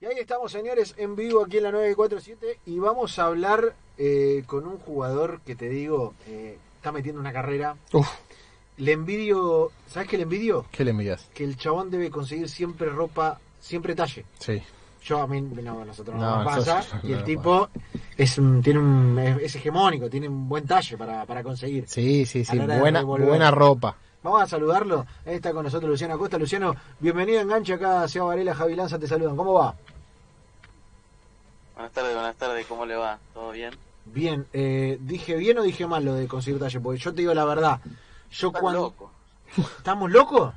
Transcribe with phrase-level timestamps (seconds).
[0.00, 4.44] Y ahí estamos, señores, en vivo aquí en la 947 y vamos a hablar eh,
[4.46, 7.74] con un jugador que te digo, eh, está metiendo una carrera.
[7.92, 8.08] Uf,
[8.76, 10.66] Le envidio, ¿sabes qué le envidio?
[10.70, 11.28] ¿qué le envías?
[11.34, 14.24] Que el chabón debe conseguir siempre ropa, siempre talle.
[14.38, 14.62] Sí.
[15.02, 17.00] Yo a mí, no, nosotros no, No, nos pasa.
[17.02, 17.68] y el tipo
[18.16, 21.88] es, tiene un, es, es hegemónico, tiene un buen talle para, para conseguir.
[21.88, 22.56] Sí, sí, sí.
[22.56, 23.96] Buena, buena ropa.
[24.22, 25.06] Vamos a saludarlo.
[25.24, 26.38] Ahí está con nosotros Luciano Acosta.
[26.38, 29.36] Luciano, bienvenido a Enganche acá, Seba Varela, Javi Lanza, te saludan.
[29.36, 29.74] ¿Cómo va?
[31.74, 33.18] Buenas tardes, buenas tardes, ¿cómo le va?
[33.32, 33.72] ¿Todo bien?
[34.06, 36.80] Bien, eh, ¿dije bien o dije mal lo de conseguir talle?
[36.80, 37.80] Porque yo te digo la verdad.
[38.32, 38.80] Yo Estás cuando...
[38.82, 39.12] loco,
[39.78, 40.54] ¿Estamos locos?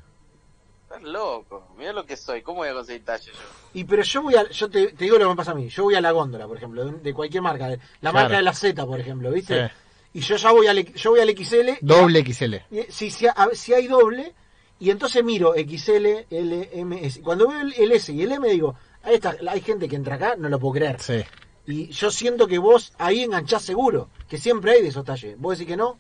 [0.83, 1.67] estás loco.
[1.77, 3.39] Mira lo que soy, ¿cómo voy a conseguir talle yo?
[3.73, 5.69] Y pero yo voy a, yo te, te digo lo que me pasa a mí,
[5.69, 8.13] yo voy a la góndola, por ejemplo, de, de cualquier marca, de- la Claro.
[8.15, 9.67] marca de la Z, por ejemplo, ¿viste?
[9.67, 9.73] Sí.
[10.13, 12.55] Y yo ya voy al, yo voy al XL, Doble XL.
[12.69, 14.33] y- si, si, ha- si hay doble,
[14.79, 17.21] y entonces miro XL, L, M, S.
[17.21, 20.15] Cuando veo el, el S y el M digo, ahí está, hay gente que entra
[20.15, 20.99] acá, no lo puedo creer.
[20.99, 21.23] Sí.
[21.67, 25.39] Y yo siento que vos ahí enganchás seguro, que siempre hay de esos talles.
[25.39, 25.97] ¿Vos decís que no?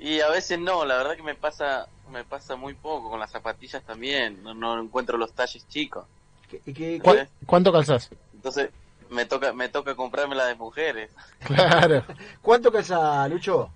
[0.00, 3.30] Y a veces no, la verdad que me pasa me pasa muy poco, con las
[3.30, 6.06] zapatillas también, no, no encuentro los talles chicos.
[6.50, 8.08] Que- que- ¿Cu- que- ¿Cuánto calzás?
[8.32, 8.70] Entonces
[9.10, 11.10] me toca me toca comprarme la de mujeres.
[11.46, 12.04] Claro.
[12.42, 13.70] ¿Cuánto calza, Lucho?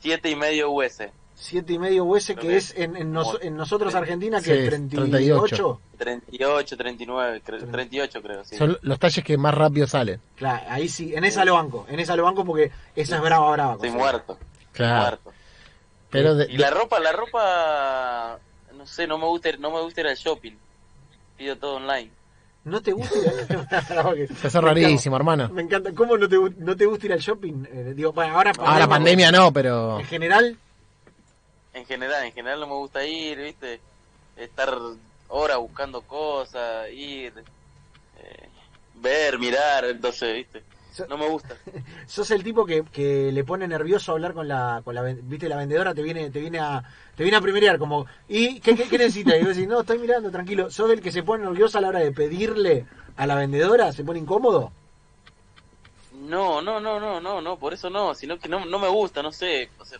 [0.00, 1.02] Siete y medio US.
[1.34, 4.68] Siete y medio US, que es en, en, nos- en nosotros Argentina, que Sí, es
[4.68, 5.80] 38.
[5.98, 8.56] 38, 39, cre- 38 creo, sí.
[8.56, 10.20] Son los talles que más rápido salen.
[10.36, 13.50] Claro, ahí sí, en esa lo banco, en esa lo banco porque esa es brava,
[13.52, 13.72] brava.
[13.74, 14.38] Estoy muerto,
[14.72, 15.00] Claro.
[15.00, 15.32] muerto.
[16.10, 18.38] Pero de, Y la ropa, la ropa,
[18.74, 20.52] no sé, no me gusta, no me gusta ir al shopping.
[21.38, 22.10] Pido todo online.
[22.64, 25.48] ¿No te gusta ir al eso es rarísimo, hermano.
[25.48, 25.92] Me encanta.
[25.92, 27.64] ¿Cómo no te, no te gusta ir al shopping?
[27.72, 29.98] Eh, digo, bueno, ahora Ahora pandemia no, pero...
[29.98, 30.56] En general,
[31.74, 33.80] En general, en general no me gusta ir, ¿viste?
[34.36, 34.72] Estar
[35.28, 37.32] horas buscando cosas, ir,
[38.18, 38.48] eh,
[38.94, 40.62] ver, mirar, entonces, ¿viste?
[41.08, 41.56] No me gusta.
[42.06, 45.56] sos el tipo que, que le pone nervioso hablar con la, con la viste la
[45.56, 46.82] vendedora te viene te viene a
[47.16, 49.98] te viene a primerear como y qué, qué, qué necesitas y vos decís no estoy
[49.98, 50.70] mirando tranquilo.
[50.70, 52.86] Sos el que se pone nervioso a la hora de pedirle
[53.16, 54.72] a la vendedora se pone incómodo
[56.12, 59.22] No, no, no, no, no, no, por eso no, sino que no, no me gusta,
[59.22, 59.98] no sé, o sea,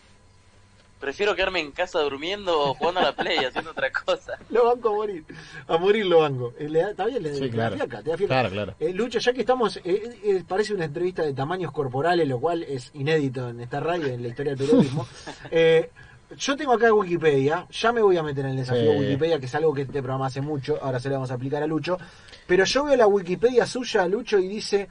[1.03, 4.37] prefiero quedarme en casa durmiendo o jugando a la play, haciendo otra cosa.
[4.49, 5.25] lo banco a morir
[5.67, 7.75] a morir lo banco Eh, le da- está bien le, Sí, te da claro.
[7.75, 8.33] fiaca, te da fiaca.
[8.33, 8.75] Claro, claro.
[8.79, 9.83] Eh, Lucho, ya que estamos, eh,
[10.23, 14.21] eh, parece una entrevista de tamaños corporales, lo cual es inédito en esta radio, en
[14.21, 15.05] la historia del periodismo.
[15.51, 15.89] Eh,
[16.37, 18.99] yo tengo acá Wikipedia, ya me voy a meter en el desafío Sí.
[18.99, 21.61] Wikipedia, que es algo que este programa hace mucho, ahora se lo vamos a aplicar
[21.61, 21.97] a Lucho.
[22.47, 24.87] Pero yo veo la Wikipedia suya, Lucho, y dice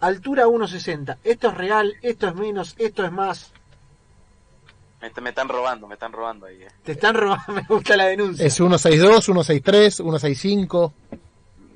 [0.00, 1.18] altura 1,60.
[1.24, 3.52] Esto es real, esto es menos, esto es más.
[5.00, 6.62] Me, me están robando, me están robando ahí.
[6.62, 6.68] eh.
[6.82, 8.46] Te están robando, me gusta la denuncia.
[8.46, 10.92] Es 162, 163, 165.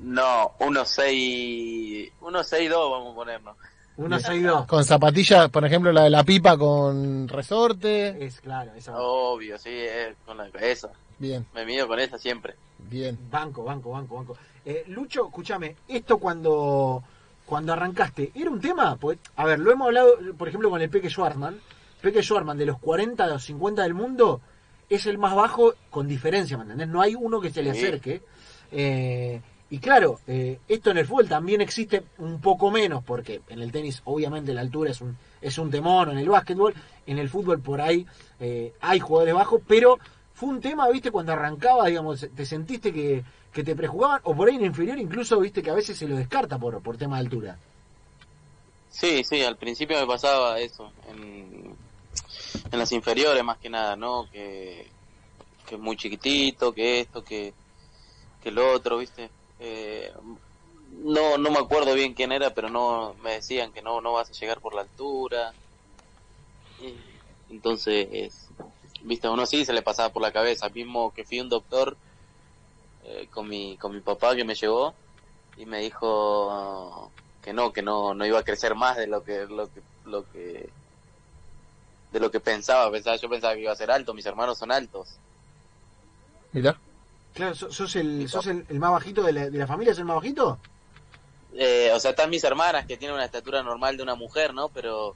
[0.03, 3.56] No, 1.6, 1.62 vamos a ponernos.
[3.98, 4.66] 1,62.
[4.66, 8.25] Con zapatillas, por ejemplo, la de la pipa con resorte.
[8.25, 8.98] Es claro, esa.
[8.98, 10.91] Obvio, sí, eh, con la, esa.
[11.19, 12.54] Bien, Me mido con esa siempre.
[12.78, 13.19] bien.
[13.30, 14.36] Banco, banco, banco, banco.
[14.64, 17.03] Eh, Lucho, escúchame, esto cuando,
[17.44, 18.97] cuando arrancaste, ¿era un tema?
[18.97, 21.60] Pues, a ver, lo hemos hablado, por ejemplo, con el Peque Schwarman.
[22.00, 24.40] Peque Schwarman, de los 40 a los 50 del mundo,
[24.88, 26.88] es el más bajo con diferencia, ¿me entendés?
[26.88, 28.22] No hay uno que se le acerque.
[28.72, 29.40] Eh,
[29.70, 33.70] y claro, eh, esto en el fútbol también existe un poco menos, porque en el
[33.70, 36.74] tenis obviamente la altura es un, es un temor, en el básquetbol,
[37.06, 38.04] en el fútbol por ahí
[38.40, 39.98] eh, hay jugadores bajos, pero
[40.34, 43.22] fue un tema, viste, cuando arrancaba, digamos, te sentiste que,
[43.52, 46.16] que te prejugaban, o por ahí en inferior incluso, viste, que a veces se lo
[46.16, 47.58] descarta por, por tema de altura.
[48.88, 51.76] Sí, sí, al principio me pasaba eso, en,
[52.70, 54.28] en las inferiores más que nada, ¿no?
[54.30, 54.92] Que,
[55.66, 57.54] que muy chiquitito, que esto, que,
[58.40, 59.32] que lo otro, ¿viste?
[59.58, 60.12] Eh,
[60.90, 64.30] no, no me acuerdo bien quién era, pero no me decían que no, no vas
[64.30, 65.56] a llegar por la altura.
[67.48, 68.48] Entonces, es-
[69.02, 71.98] viste, a uno sí se le pasaba por la cabeza, mismo que fui un doctor
[73.00, 74.94] eh, con mi, con mi papá que me llevó
[75.56, 79.46] y me dijo que no, que no, no iba a crecer más de lo que,
[79.46, 80.74] lo que, lo que,
[82.12, 84.72] de lo que pensaba, pensaba, yo pensaba que iba a ser alto, mis hermanos son
[84.72, 85.16] altos.
[86.53, 86.77] Mira.
[87.33, 90.01] Claro, sos, sos el, sos el, el más bajito de la, de la familia, ¿sos
[90.01, 90.59] el más bajito?
[91.54, 94.68] Eh, o sea, están mis hermanas que tienen una estatura normal de una mujer, ¿no?
[94.68, 95.15] Pero,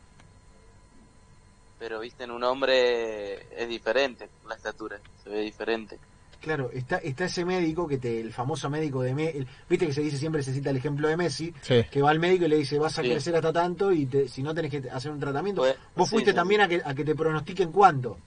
[1.78, 5.98] pero viste, en un hombre es diferente la estatura, se ve diferente.
[6.44, 9.92] Claro, está, está ese médico que te, el famoso médico de Me- el- viste que
[9.94, 11.84] se dice siempre se cita el ejemplo de Messi, Sí.
[11.90, 13.08] que va al médico y le dice vas a Sí.
[13.08, 15.62] crecer hasta tanto y te- si no tenés que hacer un tratamiento.
[15.62, 18.18] Fue- Vos sí, fuiste sí, también a que, a que te pronostiquen cuánto.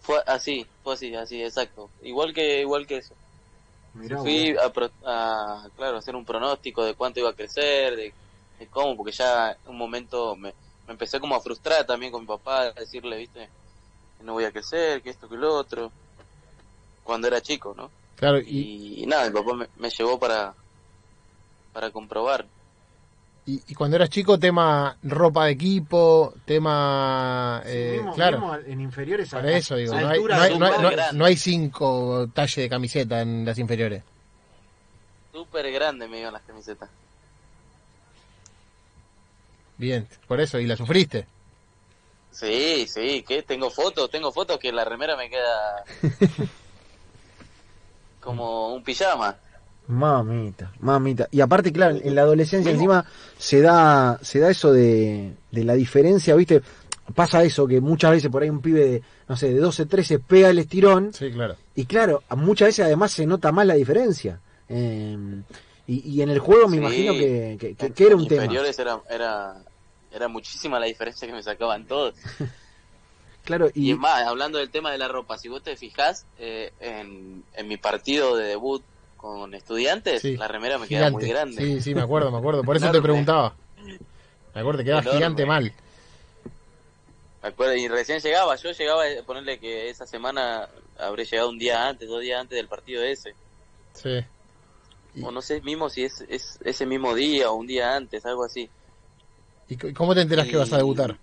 [0.00, 1.90] Fue así, fue así, así, exacto.
[2.02, 3.14] Igual que, igual que eso.
[3.92, 8.12] Mirá Fui a, pro- a, claro, hacer un pronóstico de cuánto iba a crecer, de,
[8.58, 10.54] de cómo, porque ya en un momento me,
[10.86, 13.48] me empecé como a frustrar también con mi papá, a decirle, viste,
[14.16, 15.92] que no voy a crecer, que esto, que lo otro,
[17.04, 17.90] cuando era chico, ¿no?
[18.16, 20.54] Claro, y, Y, nada, mi papá me, me llevó para,
[21.72, 22.46] para comprobar.
[23.46, 27.62] y, y cuando eras chico, tema ropa de equipo, tema...
[27.64, 30.36] Sí, eh, mismo- claro, mismo en inferiores a- para eso digo, a no hay, altura
[30.36, 31.18] no, hay, de no hay- un no- grande.
[31.18, 34.02] no hay cinco talles de camiseta en las inferiores.
[35.32, 36.88] Súper grande me iban las camisetas.
[39.78, 41.26] Bien, por eso, y la sufriste.
[42.32, 45.84] Sí, sí, que tengo fotos, tengo fotos que la remera me queda
[48.20, 49.36] como un pijama.
[49.88, 51.28] Mamita, mamita.
[51.32, 53.04] Y aparte, claro, en la adolescencia encima
[53.38, 56.62] se da, se da eso de, de la diferencia, ¿viste?
[57.14, 60.20] Pasa eso, que muchas veces por ahí un pibe de, no sé, de 12, 13
[60.20, 61.56] pega el estirón Sí, claro.
[61.74, 64.38] y claro, muchas veces además se nota más la diferencia.
[64.68, 65.16] Eh,
[65.88, 66.82] y, y en el juego me Sí.
[66.82, 68.44] imagino que, que- que- que era un tema.
[68.44, 69.56] inferiores era, era,
[70.12, 72.14] era muchísima la diferencia que me sacaban todos.
[73.44, 76.26] Claro, Y, y, es más, hablando del tema de la ropa, si vos te fijás,
[76.38, 78.82] eh, en, en mi partido de debut
[79.16, 80.36] con estudiantes, Sí.
[80.36, 81.62] la remera me queda muy grande.
[81.62, 82.62] Sí, sí, me acuerdo, me acuerdo.
[82.62, 83.54] Por eso te preguntaba.
[84.54, 85.18] Me acuerdo, te quedaba Enorme.
[85.18, 85.72] gigante mal.
[87.42, 91.58] Me acuerdo, y recién llegaba, yo llegaba a ponerle que esa semana habré llegado un
[91.58, 93.34] día antes, dos días antes del partido ese.
[93.94, 94.20] Sí.
[95.14, 98.24] Y- O no sé mismo si es, es ese mismo día o un día antes,
[98.26, 98.68] algo así.
[99.68, 101.16] ¿Y cómo te enteras que vas a debutar?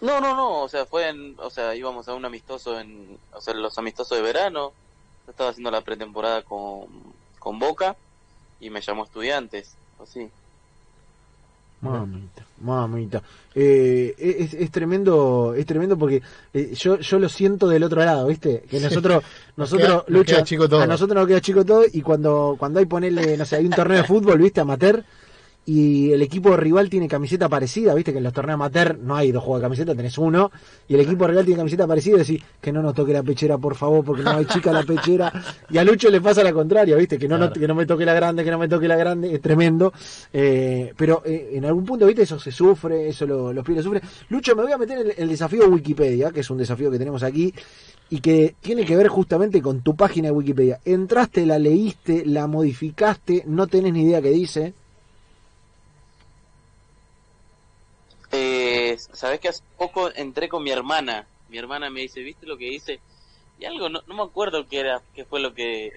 [0.00, 3.40] No, no, no, o sea, fue en, o sea, íbamos a un amistoso en, o
[3.40, 4.72] sea, los amistosos de verano.
[5.26, 6.86] Yo estaba haciendo la pretemporada con,
[7.38, 7.96] con Boca
[8.60, 10.28] y me llamó estudiantes, así.
[11.80, 13.22] Mamita, mamita.
[13.54, 16.22] Eh, es, es tremendo, es tremendo porque
[16.52, 18.62] eh, yo, yo lo siento del otro lado, ¿viste?
[18.68, 19.22] Que nosotros,
[19.56, 20.80] nosotros, queda- nos queda chico todo.
[20.80, 23.70] a nosotros nos queda chico todo y cuando, cuando hay ponerle, no sé, hay un
[23.72, 24.60] torneo de fútbol, ¿viste?
[24.60, 25.04] Amateur
[25.66, 28.10] y el equipo rival tiene camiseta parecida, ¿viste?
[28.12, 30.50] Que en los torneos amateur no hay dos juegos de camiseta, tenés uno
[30.88, 33.58] y el equipo rival tiene camiseta parecida y decís que no nos toque la pechera,
[33.58, 35.30] por favor, porque no hay chica la pechera
[35.68, 37.18] y a Lucho le pasa la contraria, ¿viste?
[37.18, 39.42] Que no, que no me toque la grande, que no me toque la grande, es
[39.42, 39.92] tremendo.
[40.32, 42.22] Eh, pero eh, en algún punto, ¿viste?
[42.22, 44.02] Eso se sufre, eso lo- los pibes sufren.
[44.30, 46.98] Lucho, me voy a meter en el, el desafío Wikipedia, que es un desafío que
[46.98, 47.52] tenemos aquí
[48.08, 50.80] y que tiene que ver justamente con tu página de Wikipedia.
[50.86, 54.72] Entraste, la leíste, la modificaste, no tenés ni idea qué dice.
[58.96, 61.26] Sabes que hace poco entré con mi hermana.
[61.48, 63.00] Mi hermana me dice, ¿viste lo que hice?
[63.58, 65.92] Y algo, no, no me acuerdo qué era, qué fue lo que,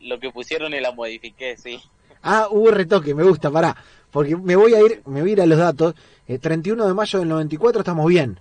[0.00, 1.80] lo que pusieron y la modifiqué, sí.
[2.22, 3.76] Ah, hubo retoque, me gusta, pará.
[4.10, 5.94] Porque me voy a ir, me voy a ir a los datos.
[6.26, 8.38] Eh, 31 de mayo del 94 estamos bien.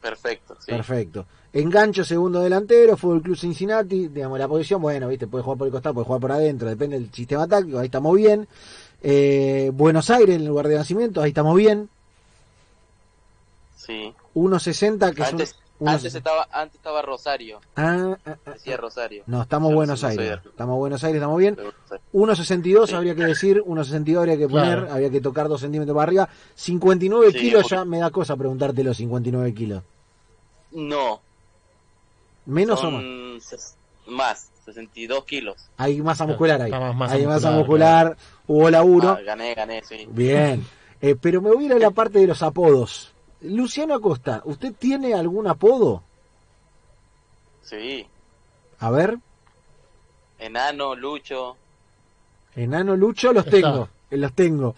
[0.00, 0.70] Perfecto, sí.
[0.70, 1.26] Perfecto.
[1.52, 5.72] Engancho segundo delantero, Fútbol Club Cincinnati, digamos la posición, bueno, viste, puede jugar por el
[5.72, 8.46] costado, puede jugar por adentro, depende del sistema táctico, ahí estamos bien.
[9.02, 11.88] Eh, Buenos Aires en el lugar de nacimiento, ahí estamos bien.
[13.86, 14.14] Sí.
[14.34, 16.18] 1.60 que Antes, es un, antes 1.60.
[16.18, 19.22] estaba, antes estaba Rosario, Ah, ah, ah, decía Rosario.
[19.26, 20.38] no, estamos Buenos Aires.
[20.44, 21.54] Estamos Buenos Aires, estamos bien.
[21.56, 22.04] de Rosario.
[22.12, 22.94] 1.62 Sí.
[22.94, 24.92] habría que decir, 1.62 habría que poner, Claro.
[24.92, 26.28] habría que tocar 2 centímetros para arriba.
[26.54, 29.82] 59 Sí, kilos porque- ya me da cosa preguntarte los 59 kilos.
[30.72, 31.20] No,
[32.46, 33.02] ¿Menos o más?
[33.02, 35.56] son más, 62 kilos.
[35.78, 36.70] Hay masa muscular ahí.
[36.70, 39.08] Más masa Hay masa muscular, muscular, hubo laburo.
[39.10, 40.06] Ah, gané, gané, sí.
[40.10, 40.64] Bien.
[41.02, 43.14] Eh, pero me voy a ir a la parte de los apodos.
[43.42, 46.02] Luciano Acosta, ¿usted tiene algún apodo?
[47.62, 48.06] Sí.
[48.78, 49.18] A ver,
[50.38, 51.56] Enano, Lucho.
[52.56, 53.56] Enano Lucho los Está.
[53.56, 54.74] tengo, eh, los tengo.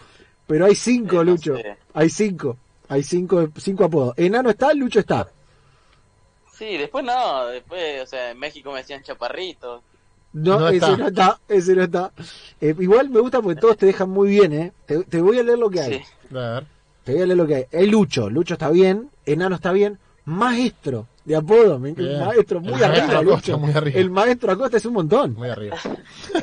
[0.47, 1.57] Pero hay cinco, Eh, no Lucho.
[1.57, 1.76] sé.
[1.95, 2.57] Hay cinco.
[2.88, 4.14] Hay cinco, cinco apodos.
[4.19, 5.28] Enano está, Lucho está.
[6.52, 9.83] Sí, después no, después, o sea, en México me decían chaparrito.
[10.35, 10.97] No, No ese está.
[10.97, 12.12] no está, ese no está.
[12.61, 14.73] Eh, igual me gusta porque todos te dejan muy bien, ¿eh?
[14.87, 15.99] Te, te voy a leer lo que hay.
[16.00, 16.37] Sí.
[16.37, 16.66] A ver.
[17.04, 17.64] Te voy a leer lo que hay.
[17.73, 22.18] Hay Lucho, Lucho está bien, Enano está bien, Maestro de apodo, me- el Bien.
[22.21, 23.59] maestro El muy maestro arriba, Acosta, Lucho.
[23.59, 24.00] muy arriba.
[24.00, 25.35] El maestro Acosta es un montón.
[25.35, 25.76] Muy arriba.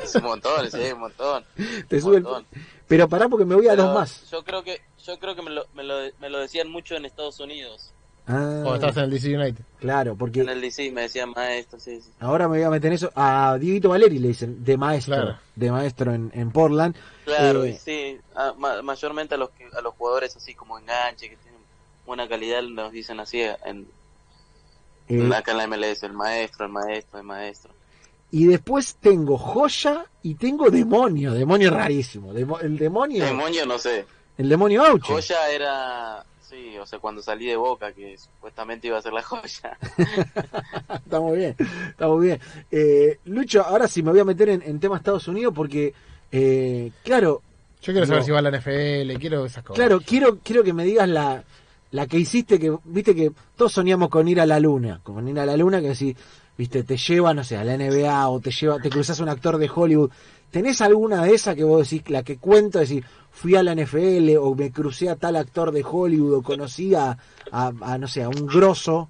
[0.02, 1.44] Es un montón, sí, un montón.
[1.88, 2.46] Te un sube el- montón.
[2.88, 4.30] Pero pará porque me voy a Pero dos más.
[4.30, 7.04] Yo creo que, yo creo que me lo, me lo, me lo decían mucho en
[7.04, 7.92] Estados Unidos.
[8.32, 9.64] Ah, Cuando estabas en el DC United.
[9.80, 12.10] claro, porque En el DC me decían maestro, sí, sí.
[12.20, 13.10] ahora me voy a meter en eso.
[13.16, 15.38] A Dieguito Valeri le dicen de maestro, Claro.
[15.56, 16.94] de maestro en, en Portland.
[17.24, 21.28] Claro, Eh, sí, a- ma- mayormente a los que, a los jugadores así como enganche,
[21.28, 21.60] que tienen
[22.06, 23.88] buena calidad, nos dicen así en,
[25.08, 27.72] eh, acá en la MLS, el maestro, el maestro, el maestro.
[28.32, 32.32] y después tengo joya y tengo demonio, demonio rarísimo.
[32.32, 34.06] Demo- el demonio, Demonio no sé.
[34.38, 35.12] el demonio Auche.
[35.12, 39.22] Joya era, Sí, o sea, cuando salí de Boca, que supuestamente iba a ser la
[39.22, 39.78] joya.
[41.04, 41.56] está muy bien,
[41.90, 42.40] está muy bien.
[42.70, 45.94] Eh, Lucho, ahora sí me voy a meter en, en tema Estados Unidos porque,
[46.32, 47.42] eh, claro,
[47.82, 48.26] Yo quiero saber No.
[48.26, 49.76] si va a la NFL, quiero esas cosas.
[49.76, 51.44] claro, quiero, quiero que me digas la,
[51.92, 55.38] la que hiciste, que viste que todos soñamos con ir a la luna, con ir
[55.38, 56.16] a la luna, que si,
[56.56, 59.58] viste, te lleva, no sé, a la NBA o te lleva, te cruzas un actor
[59.58, 60.10] de Hollywood.
[60.50, 64.36] ¿Tenés alguna de esas que vos decís, la que cuento, decir, fui a la NFL
[64.40, 67.16] o me crucé a tal actor de Hollywood o conocí a,
[67.52, 69.08] a, a, no sé, a un grosso?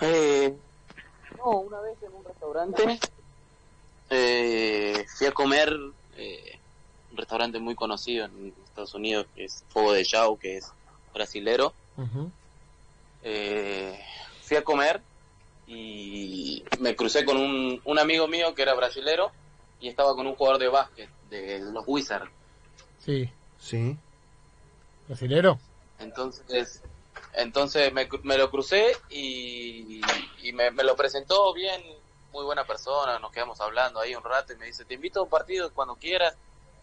[0.00, 0.54] Eh,
[1.38, 3.00] no, una vez en un restaurante
[4.10, 5.74] eh, fui a comer
[6.16, 6.58] eh,
[7.10, 10.72] un restaurante muy conocido en Estados Unidos que es Fuego de Chao, que es
[11.12, 11.72] brasilero.
[13.22, 13.98] Eh,
[14.44, 15.02] fui a comer
[15.66, 19.32] y me crucé con un, un amigo mío que era brasilero
[19.80, 22.30] y estaba con un jugador de básquet de los Wizards.
[22.98, 23.30] Sí.
[23.58, 23.96] Sí.
[25.08, 25.58] ¿Brasilero?
[25.98, 26.82] Entonces,
[27.34, 30.00] entonces me, me lo crucé y,
[30.42, 31.82] y me, me lo presentó bien,
[32.32, 35.22] muy buena persona, nos quedamos hablando ahí un rato y me dice, te invito a
[35.22, 36.36] un partido cuando quieras.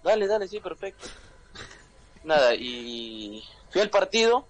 [0.04, 1.08] Dale, dale, sí, perfecto.
[2.24, 4.48] Nada, y fui al partido,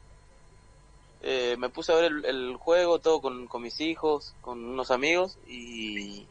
[1.24, 4.92] eh, me puse a ver el, el juego, todo con, con mis hijos, con unos
[4.92, 6.25] amigos y,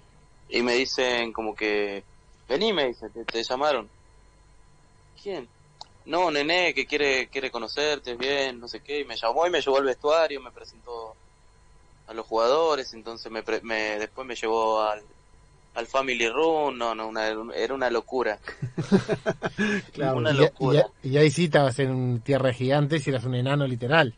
[0.49, 2.05] y me dicen como que,
[2.49, 3.89] vení, me dice, te, te llamaron.
[5.23, 5.49] ¿Quién?
[6.07, 9.61] No, nené, que quiere, quiere conocerte bien, no sé qué, y me llamó y me
[9.61, 11.15] llevó al vestuario, me presentó
[12.07, 15.05] a los jugadores, entonces me, me después me llevó al,
[15.75, 18.41] al Family Room, no, no, una, era una locura.
[19.93, 20.17] Claro.
[20.19, 20.87] Una locura.
[21.03, 24.15] y- y ahí sí estabas en un tierra de gigantes y eras un enano literal.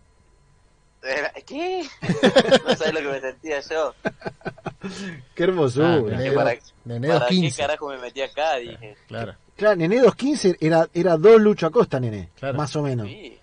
[1.02, 1.85] Era- ¿Qué?
[2.66, 3.94] No sabes lo que me sentía yo.
[5.35, 5.94] Qué hermosura.
[5.94, 7.62] Ah, Dije, ¿para, para qué 215.
[7.62, 8.56] carajo me metí acá?
[8.56, 9.35] Dije, Claro.
[9.56, 12.30] Claro, Nené 215 era, era dos Lucho Acosta, Nené.
[12.38, 12.56] Claro.
[12.59, 13.06] Más o menos.
[13.06, 13.38] sí,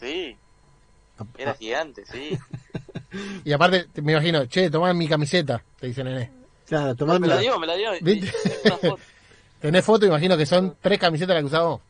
[0.00, 0.36] sí,
[1.38, 2.38] era gigante, sí.
[3.44, 6.30] Y aparte, te- me imagino, che, tomá mi camiseta, te dice Nené.
[6.66, 7.26] Claro, me tomando.
[7.28, 7.90] la dio, me la dio.
[8.80, 8.98] foto.
[9.60, 11.80] Tenés foto, imagino que son tres camisetas las que usás vos.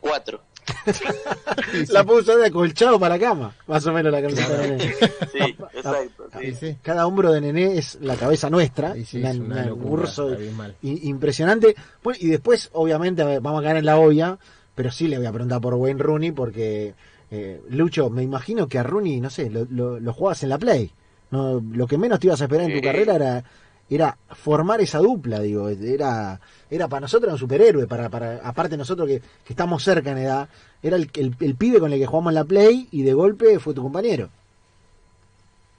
[0.00, 0.42] Cuatro.
[1.90, 3.54] La puso de acolchado para la cama.
[3.66, 4.92] Más o menos la camiseta de Nené.
[5.32, 6.28] Sí, exacto.
[6.40, 6.54] Sí, Sí.
[6.60, 6.76] sí.
[6.82, 8.94] Cada hombro de Nené es la cabeza nuestra.
[8.94, 10.74] Sí, sí, una- es una una- un locura, urso está bien mal.
[10.82, 11.74] i- impresionante.
[12.02, 14.38] Bueno, y después, obviamente, a ver, vamos a caer en la olla,
[14.74, 16.94] pero sí le voy a preguntar por Wayne Rooney porque,
[17.30, 20.58] eh, Lucho, me imagino que a Rooney, no sé, lo, lo, lo jugabas en la
[20.58, 20.90] Play.
[21.30, 22.82] No, lo que menos te ibas a esperar en tu Sí.
[22.84, 23.44] carrera era,
[23.90, 25.68] era formar esa dupla, digo.
[25.68, 30.18] Era, era para nosotros un superhéroe, para, para aparte nosotros que, que estamos cerca en
[30.18, 30.48] edad,
[30.82, 33.58] era el, el, el pibe con el que jugamos en la Play y de golpe
[33.58, 34.30] fue tu compañero.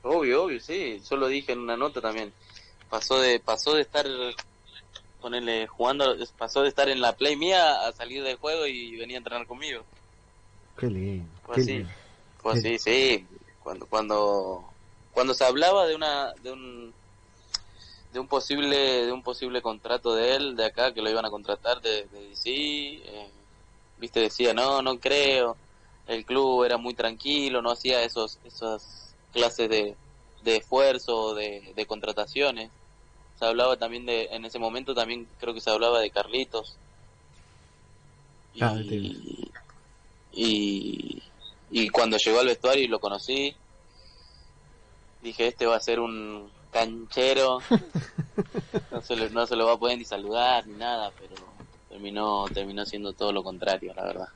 [0.04, 1.02] Obvio, obvio, sí.
[1.10, 2.34] Yo lo dije en una nota también.
[2.90, 4.06] Pasó de, pasó de estar,
[5.22, 9.18] ponerle, jugando, pasó de estar en la play mía a salir del juego y venía
[9.18, 9.84] a entrenar conmigo.
[10.78, 11.26] Qué lindo.
[11.46, 11.74] Fue qué así.
[11.74, 11.90] lindo.
[12.40, 13.26] Fue así, sí.
[13.64, 14.66] Cuando, cuando,
[15.14, 16.94] cuando se hablaba de una, de un,
[18.12, 21.30] de un posible, de un posible contrato de él, de acá, que lo iban a
[21.30, 23.30] contratar de, de DC, eh,
[23.98, 25.56] viste, decía, no, no creo.
[26.08, 29.96] El club era muy tranquilo, no hacía esos, esas clases de,
[30.44, 32.70] de esfuerzo, de, de contrataciones.
[33.40, 36.78] Se hablaba también de, en ese momento también creo que se hablaba de Carlitos.
[38.60, 39.52] Ah, Y,
[40.34, 41.24] y,
[41.70, 43.56] y cuando llegó al vestuario y lo conocí,
[45.22, 47.60] dije, este va a ser un canchero,
[48.92, 51.36] no se, lo, no se lo va a poder ni saludar ni nada, pero
[51.90, 54.30] terminó, terminó siendo todo lo contrario, la verdad.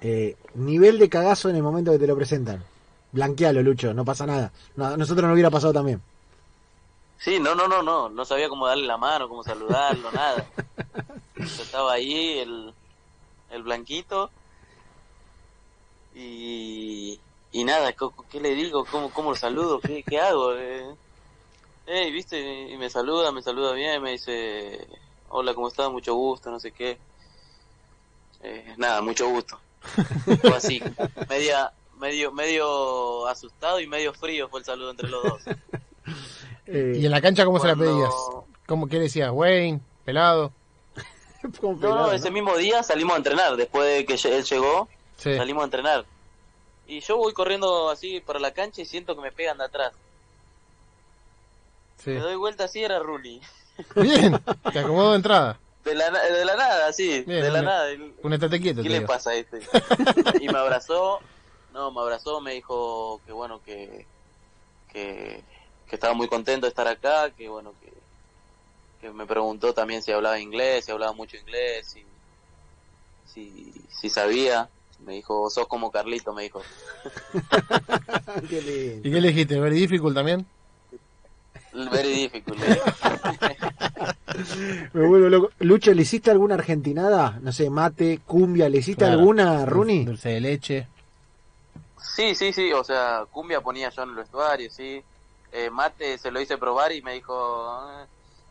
[0.00, 2.64] Eh, nivel de cagazo en el momento que te lo presentan.
[3.12, 4.52] Blanquealo, Lucho, no pasa nada.
[4.74, 6.00] No, nosotros nos hubiera pasado también.
[7.18, 10.44] Sí, no, no, no, no, no sabía cómo darle la mano, cómo saludarlo, nada.
[11.36, 12.74] Yo estaba ahí, el,
[13.50, 14.30] el blanquito,
[16.14, 17.20] y,
[17.52, 18.84] y nada, ¿qué, qué le digo?
[18.90, 19.80] ¿Cómo, cómo lo saludo?
[19.80, 20.54] ¿Qué, qué hago?
[20.56, 20.94] Eh,
[21.86, 24.86] hey, viste, y me saluda, me saluda bien, me dice,
[25.28, 25.90] hola, ¿cómo estás?
[25.90, 26.98] Mucho gusto, no sé qué.
[28.42, 29.58] Eh, nada, mucho gusto.
[30.40, 30.82] Fue así,
[31.28, 35.42] media, medio, medio asustado y medio frío fue el saludo entre los dos.
[36.66, 38.12] Eh, ¿Y en la cancha cómo se la pedías?
[38.66, 39.30] ¿Cómo, ¿Qué decías?
[39.32, 39.80] ¿Wayne?
[40.04, 40.52] ¿Pelado?
[41.42, 42.12] No, pelado, no, ¿no?
[42.12, 45.34] ese mismo día salimos a entrenar, después de que él llegó, Sí.
[45.36, 46.04] salimos a entrenar.
[46.86, 49.92] Y yo voy corriendo así para la cancha y siento que me pegan de atrás.
[52.02, 52.10] Sí.
[52.10, 53.40] Me doy vuelta así, era Ruli.
[53.96, 54.40] Bien,
[54.72, 55.58] te acomodó de entrada.
[55.84, 57.88] De la, de la nada, sí, Bien, de la nada.
[58.22, 59.08] Un estate quieto, ¿Qué le digo.
[59.08, 59.60] pasa a este?
[60.40, 61.18] y me abrazó,
[61.72, 64.06] no, me abrazó, me dijo que bueno, que,
[64.92, 65.42] que,
[65.88, 67.92] que estaba muy contento de estar acá, que bueno, que,
[69.00, 71.96] que me preguntó también si hablaba inglés, si hablaba mucho inglés,
[73.26, 74.68] si, si sabía.
[75.00, 76.62] Me dijo, sos como Carlito, me dijo.
[78.48, 79.08] Qué lindo.
[79.08, 79.58] ¿Y qué le dijiste?
[79.58, 80.46] ¿Very difficult también?
[81.92, 82.58] Very difficult.
[82.58, 82.66] le
[83.30, 84.88] dije.
[84.92, 85.50] Me vuelvo loco.
[85.60, 87.38] Lucho, ¿le hiciste alguna argentinada?
[87.42, 89.18] No sé, mate, cumbia, ¿le hiciste Claro.
[89.20, 90.04] alguna, Rooney?
[90.04, 90.88] Dulce de leche.
[92.16, 95.02] Sí, sí, sí, o sea, cumbia ponía yo en el vestuario, sí.
[95.52, 98.06] Eh, mate se lo hice probar y me dijo, "Eh,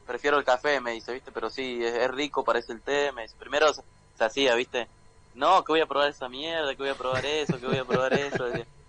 [0.06, 1.32] prefiero el café, me dice, ¿viste?
[1.32, 3.12] Pero sí, es, es rico, parece el té.
[3.12, 3.82] Me dice, primero se,
[4.18, 4.88] se hacía, ¿viste?
[5.34, 7.86] No, que voy a probar esa mierda, que voy a probar eso, que voy a
[7.86, 8.46] probar eso.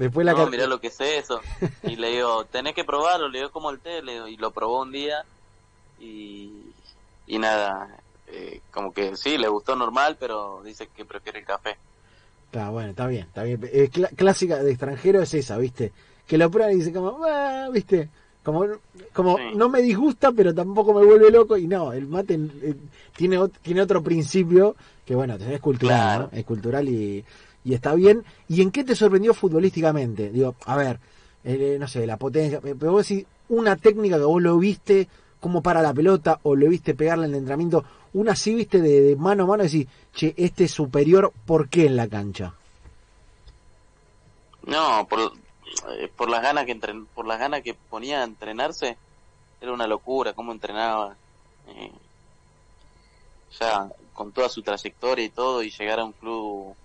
[0.00, 1.42] Después la no, mirá lo que es eso.
[1.82, 4.50] Y le digo, tenés que probarlo, le digo, como el té, le digo, y lo
[4.50, 5.26] probó un día
[5.98, 6.74] y,
[7.26, 11.76] y nada, eh, como que sí, le gustó normal, pero dice que prefiere el café.
[12.46, 13.60] Está bueno, está bien, está bien.
[13.70, 15.92] Eh, clásica de extranjero es esa, ¿viste?
[16.26, 18.08] Que lo prueban y dice como, "Ah", ¿viste?
[18.42, 18.66] Como,
[19.12, 19.54] como Sí.
[19.54, 21.58] no me disgusta, pero tampoco me vuelve loco.
[21.58, 22.74] Y no, el mate eh,
[23.14, 24.76] tiene, tiene otro principio
[25.10, 26.28] que, bueno, es cultural, Claro.
[26.30, 26.38] ¿no?
[26.38, 27.24] Es cultural y,
[27.64, 28.22] y está bien.
[28.46, 30.30] ¿Y en qué te sorprendió futbolísticamente?
[30.30, 31.00] Digo, a ver,
[31.42, 32.58] eh, no sé, la potencia.
[32.62, 35.08] eh, Pero vos decís, una técnica que vos lo viste,
[35.40, 39.00] cómo para la pelota, o lo viste pegarle en el entrenamiento, una sí viste de,
[39.00, 42.54] de mano a mano, decís, che, este es superior, ¿por qué en la cancha?
[44.66, 45.32] No, por,
[45.98, 48.96] eh, por las ganas que entren, por las ganas que ponía a entrenarse,
[49.60, 51.16] era una locura cómo entrenaba.
[51.66, 51.90] eh,
[53.58, 53.88] ya
[54.20, 56.76] con toda su trayectoria y todo y llegar a un club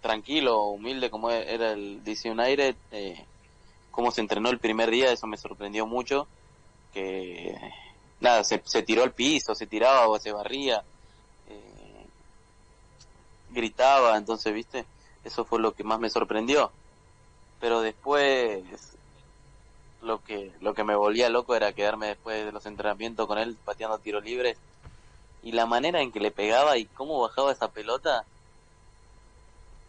[0.00, 3.26] tranquilo, humilde como e- era el DC United, eh,
[3.90, 6.30] cómo se entrenó el primer día, eso me sorprendió mucho,
[6.90, 7.54] que
[8.20, 10.82] nada, se, tiró al piso, se tiraba o se barría,
[11.44, 12.06] eh,
[13.50, 14.86] gritaba, entonces, viste,
[15.22, 16.72] eso fue lo que más me sorprendió.
[17.58, 18.64] Pero después,
[20.00, 23.58] lo que, lo que me volvía loco era quedarme después de los entrenamientos con él
[23.62, 24.56] pateando tiro libre.
[25.42, 28.24] Y la manera en que le pegaba y cómo bajaba esa pelota,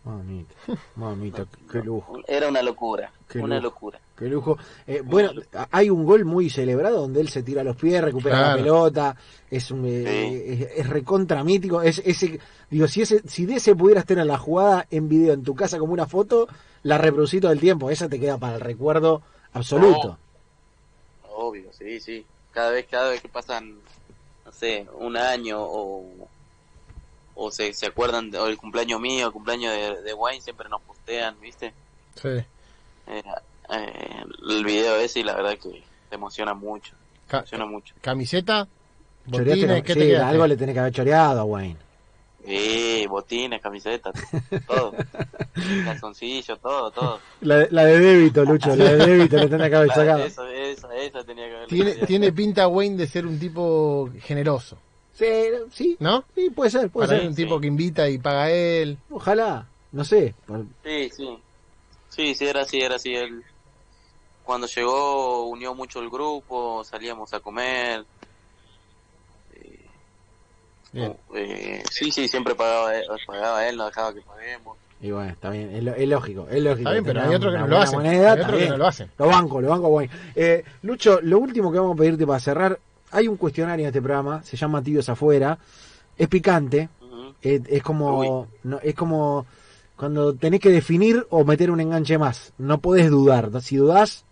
[0.03, 0.55] Mamita,
[0.95, 3.63] mamita, qué lujo, era una locura, Qué una lujo.
[3.91, 3.99] locura.
[4.17, 4.57] qué lujo.
[4.87, 5.29] Eh, bueno,
[5.69, 9.15] hay un gol muy celebrado donde él se tira a los pies, recupera la pelota,
[9.51, 12.39] es un, eh, es, es recontra mítico, es ese,
[12.71, 15.77] digo, si ese, si de ese pudieras tener la jugada en video en tu casa
[15.77, 16.47] como una foto,
[16.81, 19.21] la reproducí todo el tiempo, esa te queda para el recuerdo
[19.53, 20.17] absoluto.
[21.35, 22.25] Obvio, sí, sí.
[22.51, 23.75] Cada vez, cada vez que pasan,
[24.51, 26.29] no sé, un año o,
[27.35, 30.67] o se, se acuerdan de- o el cumpleaños mío, el cumpleaños de, de Wayne, siempre
[30.67, 31.73] nos postean, ¿viste?
[32.15, 32.27] Sí.
[32.27, 33.23] Eh,
[33.69, 35.69] eh, el video ese y la verdad que
[36.09, 36.91] te emociona mucho,
[37.25, 37.95] te Ca- emociona mucho.
[38.01, 38.67] ¿Camiseta?
[39.25, 39.63] ¿Botines?
[39.69, 40.27] la- ¿Qué sí, te queda?
[40.27, 41.77] algo le tenés que haber choreado a Wayne.
[42.45, 44.13] Sí, botines, camisetas,
[44.67, 44.93] todo.
[45.85, 47.21] Calzoncillos, todo, todo.
[47.41, 50.25] La, la de débito, Lucho, la de débito le tenés que haber sacado.
[50.25, 50.45] Eso,
[51.01, 54.77] eso, eso tenía que haber Tiene, tiene pinta Wayne de ser un tipo generoso,
[55.13, 55.25] Sí,
[55.71, 56.25] sí, ¿no?
[56.33, 57.29] sí, puede ser, puede Para ser.
[57.29, 57.61] un tipo sí.
[57.61, 58.97] que invita y paga él.
[59.09, 61.43] Ojalá, no sé, por- Sí, sí.
[62.09, 63.13] Sí, sí, era así, era así.
[63.15, 63.43] Él,
[64.43, 68.05] cuando llegó, unió mucho el grupo, salíamos a comer.
[69.53, 69.85] Eh,
[70.91, 71.17] Bien.
[71.35, 74.77] eh, sí, sí, siempre pagaba él, pagaba él, no dejaba que paguemos.
[75.01, 76.79] Y bueno, está bien, es, lo- es lógico, es lógico.
[76.89, 77.97] Está bien, pero hay otros que no lo hacen.
[77.99, 79.09] moneda, Hay otros que no lo hacen.
[79.17, 80.13] Lo banco, lo banco, Wayne.
[80.35, 82.79] Eh, Lucho, lo último que vamos a pedirte para cerrar,
[83.11, 85.57] hay un cuestionario en este programa, se llama Tibios Afuera,
[86.17, 86.89] es picante,
[87.41, 89.45] es como no, es como
[89.95, 94.23] cuando tenés que definir o meter un enganche más, no podés dudar, si dudás,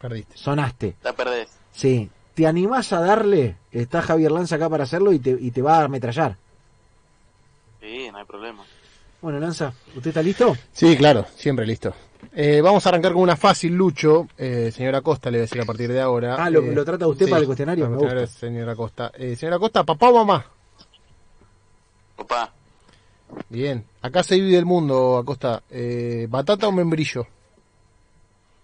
[0.00, 0.36] Perdiste.
[0.36, 0.96] sonaste.
[1.02, 1.50] La perdés.
[1.72, 3.56] Sí, ¿te animás a darle?
[3.70, 6.36] Está Javier Lanza acá para hacerlo y te, y te va a ametrallar.
[7.80, 8.64] Sí, no hay problema.
[9.20, 10.56] Bueno, Lanza, ¿usted está listo?
[10.72, 11.92] Sí, claro, siempre listo.
[12.34, 14.28] Eh, vamos a arrancar con una fácil, Lucho.
[14.36, 16.36] Eh, señora Costa, le voy a decir a partir de ahora.
[16.38, 17.88] Ah, ¿lo- Eh, lo trata usted para el cuestionario?
[17.88, 19.10] Me cuestionario, señora Costa.
[19.16, 20.46] Eh, señora Costa, ¿papá o mamá?
[22.16, 22.52] Papá,
[23.48, 23.84] Bien.
[24.02, 25.62] Acá se divide el mundo, Acosta.
[25.70, 27.26] Eh, ¿Batata o membrillo?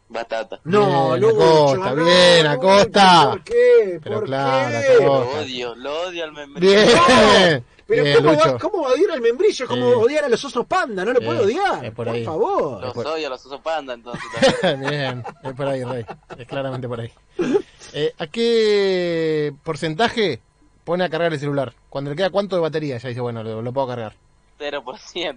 [0.08, 0.60] batata.
[0.64, 1.36] No, Bien, Lucho,
[1.72, 3.30] Acosta, no, bien, Acosta.
[3.30, 4.00] ¿Por qué?
[4.04, 5.04] Pero ¿Por claro, qué?
[5.04, 6.74] Lo odio, lo odio al membrillo.
[6.74, 7.64] Bien.
[7.86, 9.66] Pero Bien, ¿cómo, va, ¿cómo va a odiar al membrillo?
[9.66, 11.04] ¿Cómo odiar a los osos panda?
[11.04, 11.84] No lo Sí, puede odiar.
[11.84, 12.24] es por por ahí.
[12.24, 12.80] favor.
[12.80, 14.22] Los odio a los osos panda, entonces.
[14.78, 16.04] Bien, es por ahí, Rey.
[16.38, 17.12] Es claramente por ahí.
[17.94, 20.40] Eh, ¿A qué porcentaje
[20.84, 21.74] pone a cargar el celular?
[21.90, 24.14] Cuando le queda cuánto de batería, ya dice, bueno, lo, lo puedo cargar.
[24.58, 24.82] 0%.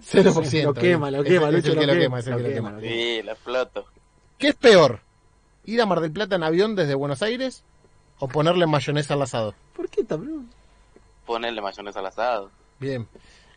[0.02, 0.62] 0%.
[0.64, 2.38] Lo quema, lo Es- quema, es Lucho, el que lo lo quema, es el lo
[2.38, 2.80] que lo quema, lo.
[2.80, 3.84] Sí, la exploto.
[4.38, 5.00] ¿Qué es peor?
[5.64, 7.62] ¿Ir a Mar del Plata en avión desde Buenos Aires
[8.20, 9.54] o ponerle mayonesa al asado?
[9.74, 10.48] ¿Por qué también?
[11.26, 12.50] Ponerle mayonesa al asado.
[12.78, 13.06] Bien.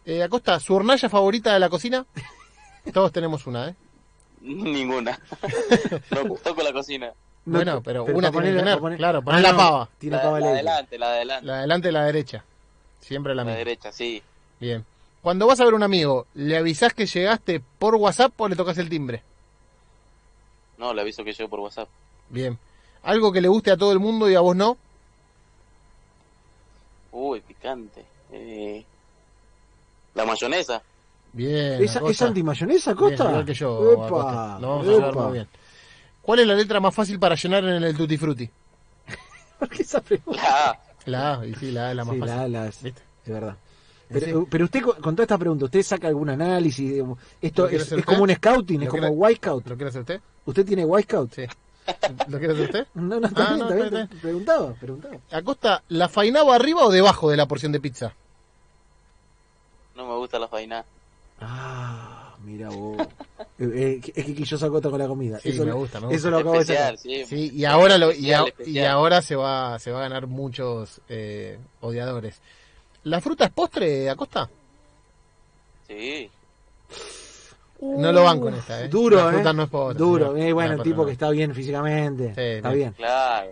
[0.05, 2.05] Eh, Acosta, ¿su hornalla favorita de la cocina?
[2.93, 3.75] Todos tenemos una, ¿eh?
[4.41, 5.19] Ninguna.
[6.11, 7.11] no toco la cocina.
[7.45, 9.89] Bueno, pero una tiene que ponerle- tener, poner- claro, Ah, poner la no, pava.
[9.97, 11.45] Tiene La, pava la adelante, la de adelante.
[11.45, 12.43] La de adelante y la derecha.
[12.99, 13.57] Siempre la La misma.
[13.57, 14.21] derecha, sí.
[14.59, 14.85] Bien.
[15.21, 18.55] Cuando vas a ver a un amigo, ¿le avisás que llegaste por WhatsApp o le
[18.55, 19.21] tocas el timbre?
[20.77, 21.89] No, le aviso que llego por WhatsApp.
[22.29, 22.57] Bien.
[23.03, 24.77] ¿Algo que le guste a todo el mundo y a vos no?
[27.11, 28.05] Uy, picante.
[28.31, 28.83] Eh,
[30.15, 30.81] la mayonesa.
[31.33, 31.83] Bien.
[31.83, 31.95] ¿Es.
[31.95, 33.29] ¿Es anti-mayonesa, Bien, Costa?
[33.29, 34.59] igual que yo, Epa, Acosta.
[34.59, 35.47] Lo vamos a llevar muy bien.
[36.21, 38.49] ¿Cuál es la letra más fácil para llenar en el Tutti Frutti?
[39.59, 40.41] ¿Por qué esa pregunta?
[40.41, 40.79] La A.
[41.05, 42.35] La A, y sí, la A es la más Sí, fácil.
[42.35, 43.01] la- la- es ¿Viste?
[43.25, 43.57] es verdad.
[44.11, 47.03] Pero, pero usted con toda esta pregunta, ¿usted saca algún análisis?
[47.39, 48.81] ¿Esto ¿Lo quiere es, como un scouting?
[48.81, 49.67] ¿Es ¿Lo como quiere- White Scout?
[49.67, 50.21] ¿Lo quiere hacer usted?
[50.45, 51.33] ¿Usted tiene White Scout?
[51.35, 51.43] Sí.
[52.27, 52.87] ¿Lo quiere hacer usted?
[52.93, 54.07] No, no, está Ah, bien, no, está bien, está bien.
[54.09, 55.15] te- Preguntaba, preguntaba.
[55.31, 58.13] Acosta, ¿la fainaba arriba o debajo de la porción de pizza?
[59.95, 60.85] No me gusta la faina.
[61.41, 62.97] Ah, mira vos.
[63.61, 65.37] Eh, eh, es que yo saco otra con la comida.
[65.41, 66.97] Sí, eso, me lo- gusta, me Eso lo acabo de sacar.
[66.97, 67.25] Sí.
[67.25, 68.45] Sí, y ahora lo, y, a-
[68.93, 72.39] ahora se va, se va a ganar muchos eh, odiadores.
[73.03, 74.49] ¿La fruta es postre, Acosta?
[75.87, 76.29] Sí.
[77.81, 78.87] No lo banco en esta, ¿eh?
[78.89, 79.53] Duro, La fruta ¿eh?
[79.53, 80.35] no es Duro.
[80.37, 81.05] Eh, bueno, No, el tipo no.
[81.05, 82.33] que está bien físicamente.
[82.35, 82.79] Sí, está bien.
[82.89, 82.93] bien.
[82.93, 83.51] Claro.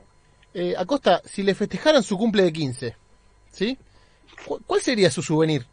[0.54, 2.96] Eh, Acosta, si le festejaran su cumple de 15,
[3.52, 3.78] ¿sí?
[4.46, 5.66] ¿Cu- ¿Cuál sería su souvenir?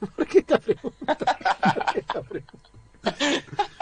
[0.16, 1.16] ¿Por qué esta pregunta?
[1.16, 2.58] ¿Por qué esta pregunta?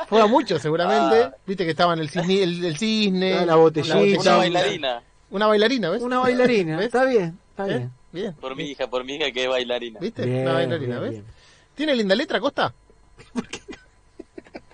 [0.09, 1.23] Juega mucho, seguramente.
[1.25, 1.35] Ah.
[1.47, 4.21] Viste que estaban el cisne, el, el cisne, Ah, la botellita.
[4.21, 5.03] Una bailarina.
[5.31, 6.03] Una bailarina, ¿ves?
[6.03, 6.77] Una bailarina.
[6.77, 6.87] ¿Ves?
[6.87, 7.69] Está bien, está ¿Eh?
[7.79, 7.93] bien.
[8.13, 8.33] Bien.
[8.35, 9.99] Por mi hija, por mi hija que es bailarina.
[10.01, 10.25] ¿Viste?
[10.25, 11.11] Bien, Una bailarina, bien, ¿ves?
[11.11, 11.25] bien.
[11.75, 12.73] ¿Tiene linda letra, Acosta?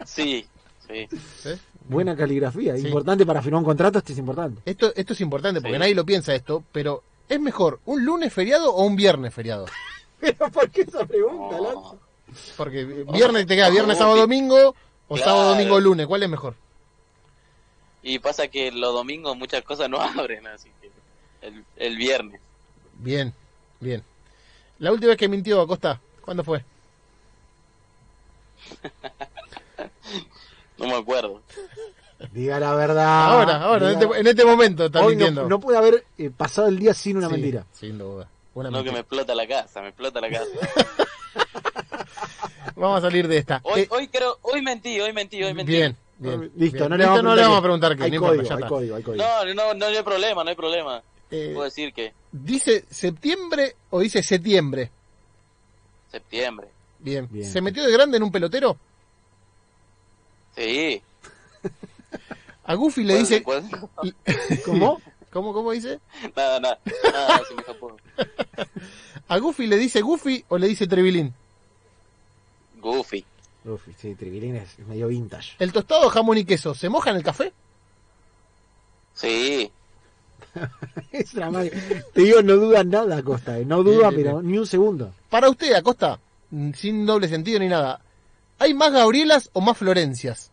[0.05, 0.47] Sí,
[0.87, 1.09] sí.
[1.87, 2.77] Buena caligrafía.
[2.77, 2.87] Sí.
[2.87, 4.62] Importante para firmar un contrato, esto es importante.
[4.64, 5.79] Esto, esto es importante porque Sí.
[5.81, 9.67] nadie lo piensa esto, pero ¿es mejor un lunes feriado o un viernes feriado?
[10.21, 11.61] Pero ¿por qué esa pregunta.
[11.61, 11.97] Lanza?
[12.57, 14.75] Porque viernes te queda viernes, Oh, sábado, domingo
[15.09, 15.31] o Claro.
[15.31, 16.07] sábado, domingo, lunes.
[16.07, 16.55] ¿Cuál es mejor?
[18.03, 20.90] Y pasa que los domingos muchas cosas no abren, así que
[21.47, 22.40] el, el viernes.
[22.95, 23.35] Bien,
[23.81, 24.03] bien.
[24.79, 26.64] La última vez que mintió Acosta, ¿cuándo fue?
[30.79, 31.43] No me acuerdo.
[32.33, 33.25] Diga la verdad.
[33.33, 35.43] ahora, ahora, en este, en este momento está mintiendo.
[35.43, 37.67] no, no puede haber eh, pasado el día sin una Sí, mentira.
[37.73, 38.29] Sin duda.
[38.55, 40.47] Una No que me explota la casa, me explota la casa.
[42.77, 43.61] Vamos a salir de esta.
[43.65, 45.73] Hoy, Eh, hoy creo, hoy mentí, hoy mentí, hoy mentí.
[45.73, 46.53] bien, bien.
[46.57, 46.89] Listo, bien.
[46.91, 48.59] no le Listo, no le vamos a preguntar qué, Hay no importa, código, ya hay
[48.63, 48.69] está.
[48.69, 49.25] código, hay código.
[49.25, 51.03] No, no, no hay problema, no hay problema.
[51.31, 54.91] Eh, Puedo decir que ¿Dice septiembre o dice septiembre?
[56.11, 56.69] septiembre.
[57.01, 57.29] Bien.
[57.31, 57.51] Bien.
[57.51, 58.77] ¿Se metió de grande en un pelotero?
[60.57, 61.03] Sí.
[62.64, 63.43] A Goofy le dice...
[64.64, 65.01] ¿Cómo?
[65.31, 66.01] ¿Cómo, cómo dice?
[66.37, 66.79] Nada, nada,
[67.12, 67.97] nada, se me escapó.
[69.29, 71.35] ¿A Goofy le dice Goofy o le dice Trevilín?
[72.81, 73.25] Goofy.
[73.64, 75.57] Uf, sí, Trivilín es medio vintage.
[75.59, 77.53] ¿El tostado jamón y queso se moja en el café?
[79.14, 79.71] Sí.
[81.11, 81.77] Es dramático.
[82.12, 83.59] Te digo, no duda nada, Costa.
[83.59, 85.12] eh, No duda, pero ni un segundo.
[85.31, 88.01] Para usted, Acosta, mm, sin doble sentido ni nada,
[88.59, 90.51] ¿hay más Gabrielas o más Florencias?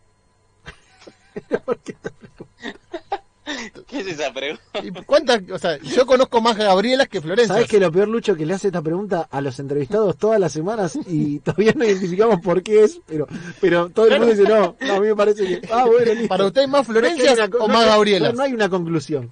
[3.88, 4.62] ¿Qué es esa pregunta?
[4.82, 5.40] ¿Y ¿Cuántas?
[5.50, 7.48] O sea, yo conozco más Gabrielas que Florencias.
[7.48, 10.52] ¿Sabes que lo peor, Lucho, que le hace esta pregunta a los entrevistados todas las
[10.52, 13.26] semanas y todavía no identificamos por qué es, pero,
[13.60, 16.28] pero todo el mundo dice, no, no, a mí me parece que, ah, bueno, listo.
[16.28, 18.34] ¿Para usted hay más No es que Florencias una o no más Gabrielas?
[18.34, 19.30] No hay una conclusión.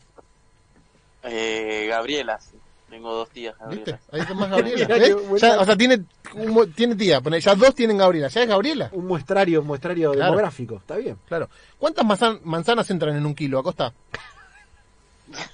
[1.23, 2.39] Eh, Gabriela.
[2.41, 2.57] sí.
[2.91, 3.93] Tengo dos tías, ¿Viste?
[3.93, 4.01] Gabriela.
[4.13, 4.89] Ahí está más Gabrielas.
[5.29, 6.03] Buena- Ya, o sea, tiene,
[6.35, 8.29] un tiene tía, ya dos tienen Gabriela.
[8.29, 8.89] ¿Ya es Gabriela?
[8.93, 10.31] Un muestrario, un muestrario Claro.
[10.33, 10.77] demográfico.
[10.77, 11.17] Está bien.
[11.27, 11.49] Claro.
[11.79, 13.93] ¿Cuántas manzan- manzanas entran en un kilo, Acosta?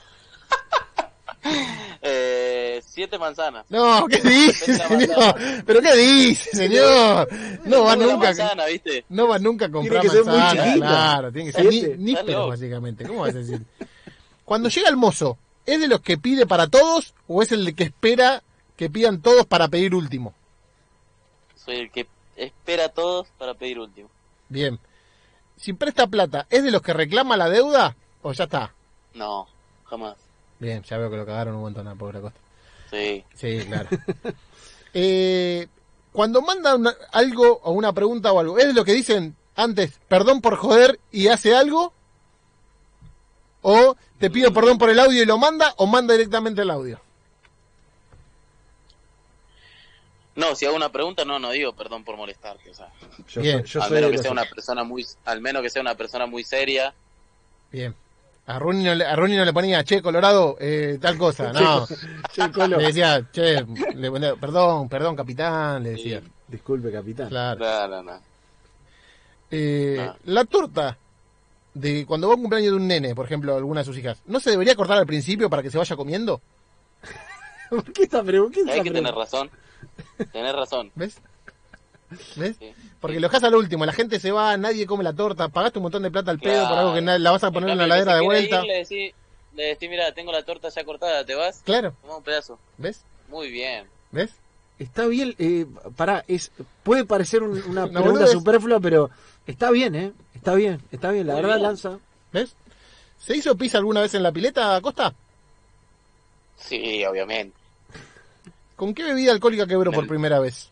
[2.08, 3.66] Eh, siete manzanas.
[3.68, 5.34] No, ¿qué dice, señor?
[5.64, 7.28] ¿Pero qué dice, señor?
[7.64, 9.04] No va nunca, manzana, ¿viste?
[9.08, 10.86] no va nunca a comprar Tiene que ser muy manzanas, chiquita.
[10.86, 12.14] claro, tiene que ser ni-
[12.48, 13.04] básicamente.
[13.06, 13.60] ¿Cómo vas a decir?
[14.44, 17.74] Cuando llega el mozo, ¿es de los que pide para todos o es el de
[17.74, 18.42] que espera
[18.76, 20.34] que pidan todos para pedir último?
[21.66, 24.08] Soy el que espera a todos para pedir último.
[24.48, 24.78] Bien.
[25.56, 28.72] Si presta plata, ¿es de los que reclama la deuda o ya está?
[29.14, 29.46] No,
[29.84, 30.16] jamás.
[30.58, 32.40] Bien, ya veo que lo cagaron un montón a pobre Acosta.
[32.90, 33.24] Sí.
[33.34, 33.88] Sí, claro.
[34.94, 35.66] eh,
[36.12, 39.98] cuando mandan una- algo o una pregunta o algo, ¿es de lo que dicen antes,
[40.08, 41.92] perdón por joder y hace algo?
[43.62, 47.00] ¿O te pido perdón por el audio y lo manda o manda directamente el audio?
[50.36, 52.70] No, si hago una pregunta, no, no digo perdón por molestarte.
[52.70, 52.88] O sea,
[53.28, 53.64] Yo Bien.
[53.64, 55.94] yo al soy menos que los- sea una persona muy, al menos que sea una
[55.94, 56.92] persona muy seria.
[57.72, 57.94] Bien.
[58.48, 61.52] A Rooney no le, a Rooney no le ponía, che, Colorado, eh, tal cosa.
[61.52, 61.86] No.
[62.32, 62.76] Che, Colo.
[62.76, 66.20] Le decía, che, le ponía, perdón, perdón, capitán, le decía.
[66.46, 67.28] Disculpe, capitán.
[67.28, 67.88] Claro.
[67.88, 68.20] No, no.
[69.50, 70.10] Eh.
[70.26, 70.96] La torta
[71.74, 74.18] de cuando va a un cumpleaños de un nene, por ejemplo, alguna de sus hijas,
[74.26, 76.40] ¿no se debería cortar al principio para que se vaya comiendo?
[77.70, 78.60] ¿Por qué esta pregunta?
[78.70, 79.50] Hay que tener razón.
[80.32, 80.90] Tener razón.
[80.94, 81.18] ¿Ves?
[82.36, 82.56] ¿Ves?
[82.58, 82.72] Sí.
[83.00, 85.84] Porque lo dejas al último, la gente se va, nadie come la torta, pagaste un
[85.84, 88.14] montón de plata al pedo por algo que la vas a poner en la ladera
[88.14, 88.60] de vuelta.
[88.64, 89.14] ir,
[89.54, 91.62] le decís, mira, tengo la torta ya cortada, ¿te vas?
[91.64, 92.58] Claro, Toma un pedazo.
[92.78, 93.02] ¿ves?
[93.28, 93.86] Muy bien.
[94.12, 94.30] ¿Ves?
[94.78, 99.10] Está bien, eh, pará, es, puede parecer un- una pregunta superflua, pero
[99.46, 100.12] está bien, ¿eh?
[100.34, 101.26] Está bien, está bien.
[101.26, 101.66] La Muy verdad, bien.
[101.68, 101.98] Lanza.
[102.32, 102.54] ¿Ves?
[103.18, 105.12] ¿Se hizo pizza alguna vez en la pileta, Costa?
[106.56, 107.56] Sí, obviamente.
[108.76, 110.70] ¿Con qué bebida alcohólica quebró por primera vez?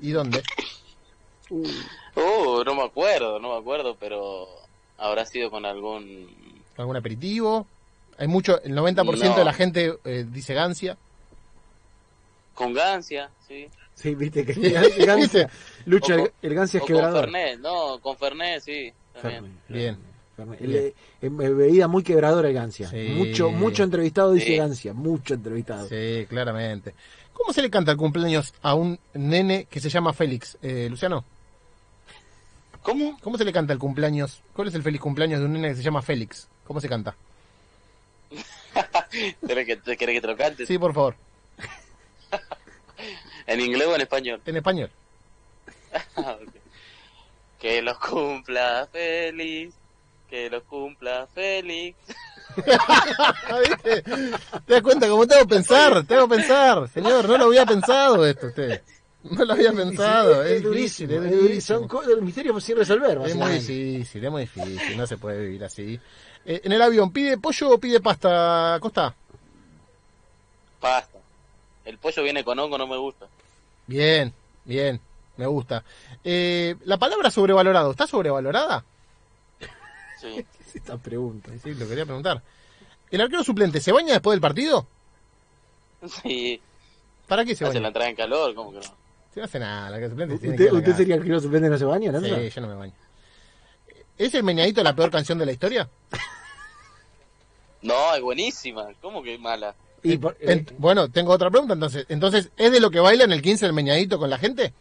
[0.00, 0.42] ¿Y dónde?
[1.50, 4.48] Uh, no me acuerdo, no me acuerdo, pero
[4.98, 6.28] habrá sido con algún...
[6.76, 7.66] ¿Algún aperitivo?
[8.18, 9.36] Hay mucho, el 90% No.
[9.36, 10.96] de la gente eh, dice gancia.
[12.54, 13.66] Con Gancia, sí.
[13.96, 15.50] Sí, viste que el Gancia,
[15.86, 17.12] Lucho, O el, con- el Gancia es O con.
[17.12, 18.92] Fernet, no, con Fernet, sí.
[19.20, 19.42] También.
[19.42, 19.98] Fernet, Bien.
[20.36, 22.88] En bebida muy quebradora el Gancia.
[22.88, 23.08] Sí.
[23.16, 24.56] Mucho, mucho entrevistado dice Sí.
[24.56, 25.88] Gancia, mucho entrevistado.
[25.88, 26.94] Sí, claramente.
[27.32, 30.56] ¿Cómo se le canta el cumpleaños a un nene que se llama Félix?
[30.62, 31.24] Eh, Luciano,
[32.82, 33.18] ¿Cómo?
[33.22, 34.42] ¿cómo se le canta el cumpleaños?
[34.54, 36.48] ¿Cuál es el feliz cumpleaños de un nene que se llama Félix?
[36.66, 37.14] ¿Cómo se canta?
[39.46, 40.66] ¿Querés que, te- querés que te lo cante?
[40.66, 41.14] Sí, por favor,
[43.46, 44.40] ¿En inglés o en español?
[44.44, 44.90] en español.
[46.16, 46.36] Ah.
[47.60, 49.72] Que los cumpla feliz,
[50.34, 51.96] que los cumpla Félix.
[52.56, 54.02] ¿viste?
[54.02, 56.04] ¿Te das cuenta cómo tengo que pensar?
[56.04, 56.88] Tengo que pensar.
[56.88, 58.82] Señor, no lo había pensado esto usted.
[59.22, 60.42] No lo había pensado.
[60.42, 61.78] Es difícil, durísimo, es es durísimo.
[61.78, 62.02] durísimo.
[62.02, 63.18] Son misterios sin resolver.
[63.24, 64.96] Es muy difícil, es muy difícil.
[64.96, 66.00] No se puede vivir así.
[66.44, 69.14] Eh, en el avión, ¿pide pollo o pide pasta, Costa?
[70.80, 71.18] Pasta.
[71.84, 73.26] El pollo viene con hongo, no me gusta.
[73.86, 74.32] Bien,
[74.64, 75.00] bien,
[75.36, 75.84] me gusta.
[76.24, 78.84] Eh, la palabra sobrevalorado, ¿está sobrevalorada?
[80.24, 80.44] Sí.
[80.74, 81.50] Esta pregunta.
[81.62, 82.42] Sí, lo quería preguntar.
[83.10, 84.86] ¿El arquero suplente se baña después del partido?
[86.22, 86.60] Sí.
[87.28, 87.88] ¿Para qué se Hace la baña?
[87.88, 88.82] entrada en calor, ¿cómo que no?
[89.32, 91.40] Se no hace nada, el arquero suplente tiene que ¿Usted, la sería el que no
[91.40, 92.36] suplente no se baña, Lanza?
[92.36, 92.92] Sí, yo no me baño.
[94.16, 95.88] ¿Es el meñadito la peor canción de la historia?
[97.82, 98.88] No, es buenísima.
[99.00, 99.74] ¿Cómo que mala?
[100.02, 102.06] Y por- En- eh, bueno, tengo otra pregunta entonces.
[102.08, 104.72] Entonces, ¿es de lo que baila en el 15 el meñadito con la gente?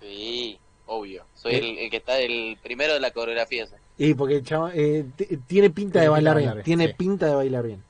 [0.00, 1.24] Sí, obvio.
[1.34, 3.64] Soy el, el que está el primero de la coreografía.
[3.64, 3.76] esa.
[3.98, 5.04] Y porque el chava- eh,
[5.46, 6.46] tiene pinta de Tiene bailar bien.
[6.48, 6.94] bailar bien, Tiene sí.
[6.98, 7.82] pinta de bailar bien.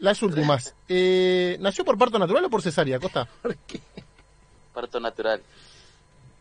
[0.00, 0.74] Las últimas.
[0.88, 3.26] Eh, ¿Nació por parto natural o por cesárea, Costa?
[4.74, 5.40] Parto natural.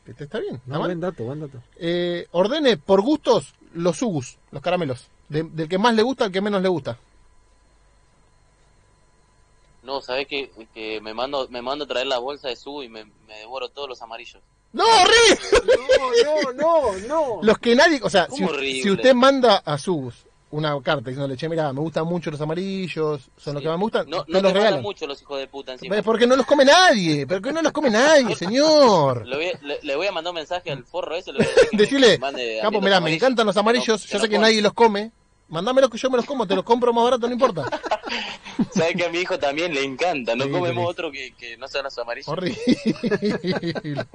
[0.05, 1.59] Este está bien, ¿está No, buen dato, buen dato.
[1.77, 5.07] Eh, ordene por gustos los sugus, los caramelos.
[5.29, 6.97] De- del que más le gusta al que menos le gusta.
[9.83, 12.89] No, ¿sabés que, que me mando me mando a traer la bolsa de su y
[12.89, 14.41] me, me devoro todos los amarillos?
[14.71, 15.75] ¡No, horrible!
[16.25, 17.39] No, no, no, no.
[17.43, 18.45] Los que nadie, o sea, si,
[18.81, 23.21] si usted manda a Sugus una carta diciéndole, che, mira, me gustan mucho los amarillos,
[23.37, 24.81] son los que más me gustan, No, no, no los regalan.
[24.83, 25.99] mucho los hijos de puta encima.
[26.03, 29.25] Porque no los come nadie, pero que no los come nadie, señor.
[29.27, 31.31] Le voy, a- le, le voy a mandar un mensaje al forro ese.
[31.33, 34.23] le voy a decir que me Decirle, capo, mira, me encantan los amarillos, yo no-
[34.23, 35.11] sé que nadie los come,
[35.49, 37.63] mandámelos que yo me los como, te los compro más barato, no importa.
[38.73, 40.35] ¿Sabes que a mi hijo también le encanta?
[40.35, 40.89] No Sí, comemos sí.
[40.89, 42.27] otro que, que no sean los amarillos.
[42.27, 44.05] Horrible.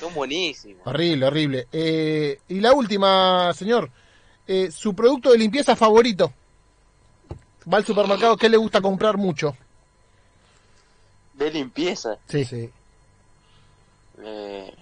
[0.00, 0.86] Son buenísimos.
[0.86, 1.68] Horrible, horrible.
[1.72, 3.90] Eh, y la última, señor.
[4.46, 6.32] Eh, su producto de limpieza favorito.
[7.72, 9.56] Va al supermercado, ¿qué le gusta comprar mucho?
[11.34, 12.18] De limpieza.
[12.28, 12.44] Sí.
[12.44, 12.70] Sí.
[14.22, 14.74] Eh,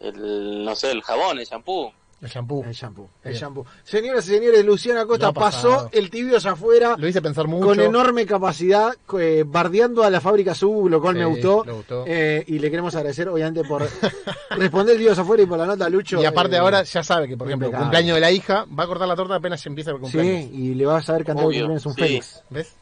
[0.00, 1.92] el, no sé, el jabón, el shampoo.
[2.20, 2.64] El shampoo.
[2.64, 3.08] El shampoo.
[3.22, 3.40] El Bien.
[3.42, 3.64] shampoo.
[3.84, 7.66] Señoras y señores, Luciana Costa pasó el tibio hacia afuera Lo hice pensar mucho.
[7.66, 11.64] con enorme capacidad, eh, bardeando a la fábrica Sub, lo cual Sí, me gustó.
[12.06, 13.88] Eh, y le queremos agradecer, obviamente, por
[14.50, 16.20] responder el tibio hacia afuera y por la nota, Lucho.
[16.20, 17.84] Y aparte eh, ahora ya sabe que, por ejemplo, impecable.
[17.84, 20.50] cumpleaños de la hija, va a cortar la torta apenas empieza el cumpleaños.
[20.50, 22.00] Sí, y le vas a saber cantar cumpleaños un sí.
[22.00, 22.42] Félix.
[22.50, 22.74] ¿Ves?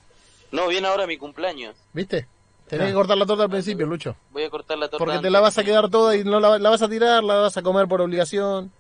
[0.51, 1.77] No, viene ahora mi cumpleaños.
[1.93, 2.27] ¿Viste?
[2.69, 2.87] Tenés Claro.
[2.87, 4.17] que cortar la torta al principio, Lucho.
[4.33, 5.05] Voy a cortar la torta.
[5.05, 7.35] Porque te la vas a quedar toda y no la, la vas a tirar, la
[7.35, 8.73] vas a comer por obligación.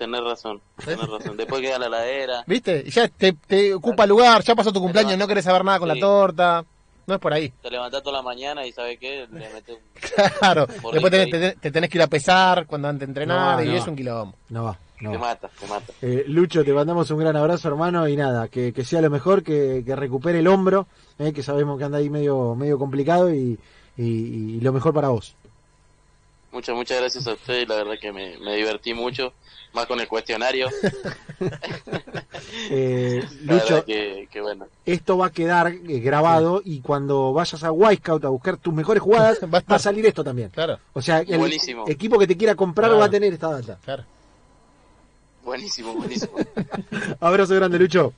[0.00, 1.36] Tenés razón, tenés razón.
[1.36, 2.42] Después queda la heladera.
[2.46, 2.84] ¿Viste?
[2.86, 5.88] Y ya te, te ocupa lugar, ya pasó tu cumpleaños, no querés saber nada con
[5.88, 6.64] la torta.
[7.06, 7.50] No es por ahí.
[7.60, 9.26] Te levantás toda la mañana y ¿sabes qué?
[9.30, 10.30] Le metes un...
[10.40, 10.66] Claro.
[10.80, 13.68] Borrito Después te, te tenés que ir a pesar cuando antes de entrenar No, y
[13.68, 13.74] no.
[13.76, 14.36] es un quilombo.
[14.48, 15.92] No va, no Te mata, te mata.
[16.00, 19.42] Eh, Lucho, te mandamos un gran abrazo, hermano, y nada, que, que sea lo mejor,
[19.42, 20.86] que, que recupere el hombro,
[21.18, 23.58] eh, que sabemos que anda ahí medio, medio complicado y,
[23.98, 24.02] y-
[24.56, 25.34] y lo mejor para vos.
[26.52, 27.68] Muchas, muchas gracias a ustedes.
[27.68, 29.32] La verdad que me, me divertí mucho.
[29.72, 30.68] Más con el cuestionario.
[32.70, 34.66] Eh, Lucho, verdad que, que bueno.
[34.84, 39.02] esto va a quedar eh, grabado y cuando vayas a Wisecout a buscar tus mejores
[39.02, 39.76] jugadas, Va a va, estar.
[39.76, 40.48] a salir esto también.
[40.50, 41.84] Claro, O sea, el Buenísimo.
[41.88, 43.00] equipo que te quiera comprar Claro.
[43.00, 43.78] va a tener esta data.
[43.84, 44.04] claro.
[45.44, 46.32] Buenísimo, buenísimo.
[47.20, 48.12] Abrazo grande, Lucho.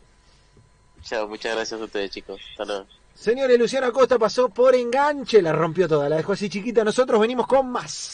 [1.05, 2.41] Chao, muchas gracias a ustedes, chicos.
[2.53, 2.87] Hasta luego.
[3.15, 6.83] Señores, Luciano Acosta pasó por enganche, la rompió toda, la dejó así chiquita.
[6.85, 8.11] Nosotros venimos con más.